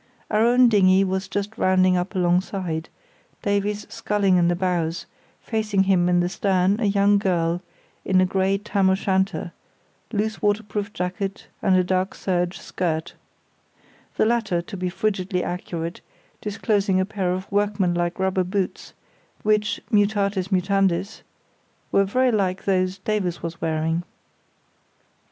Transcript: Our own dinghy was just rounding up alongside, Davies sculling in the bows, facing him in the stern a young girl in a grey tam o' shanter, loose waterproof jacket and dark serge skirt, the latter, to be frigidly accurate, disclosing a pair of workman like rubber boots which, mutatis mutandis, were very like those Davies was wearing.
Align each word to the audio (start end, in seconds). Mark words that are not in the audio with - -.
Our 0.31 0.43
own 0.43 0.67
dinghy 0.67 1.03
was 1.03 1.27
just 1.27 1.59
rounding 1.59 1.95
up 1.95 2.15
alongside, 2.15 2.89
Davies 3.43 3.85
sculling 3.87 4.37
in 4.37 4.47
the 4.47 4.55
bows, 4.55 5.05
facing 5.43 5.83
him 5.83 6.09
in 6.09 6.21
the 6.21 6.27
stern 6.27 6.79
a 6.79 6.85
young 6.85 7.19
girl 7.19 7.61
in 8.03 8.19
a 8.19 8.25
grey 8.25 8.57
tam 8.57 8.89
o' 8.89 8.95
shanter, 8.95 9.51
loose 10.11 10.41
waterproof 10.41 10.91
jacket 10.91 11.49
and 11.61 11.85
dark 11.85 12.15
serge 12.15 12.57
skirt, 12.57 13.13
the 14.17 14.25
latter, 14.25 14.59
to 14.63 14.75
be 14.75 14.89
frigidly 14.89 15.43
accurate, 15.43 16.01
disclosing 16.41 16.99
a 16.99 17.05
pair 17.05 17.31
of 17.31 17.45
workman 17.51 17.93
like 17.93 18.17
rubber 18.17 18.43
boots 18.43 18.93
which, 19.43 19.79
mutatis 19.91 20.47
mutandis, 20.51 21.21
were 21.91 22.05
very 22.05 22.31
like 22.31 22.65
those 22.65 22.97
Davies 22.97 23.43
was 23.43 23.61
wearing. 23.61 24.01